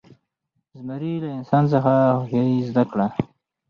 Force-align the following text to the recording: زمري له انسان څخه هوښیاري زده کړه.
زمري 0.77 1.13
له 1.23 1.29
انسان 1.37 1.63
څخه 1.73 1.93
هوښیاري 2.15 2.57
زده 2.69 2.83
کړه. 2.91 3.07